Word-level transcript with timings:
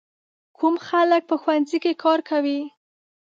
کوم 0.57 0.75
خلک 0.87 1.21
په 1.29 1.35
ښوونځي 1.41 1.77
کې 1.83 1.93
کار 2.03 2.19
کوي؟ 2.29 2.59